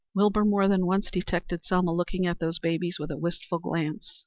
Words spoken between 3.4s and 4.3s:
glance.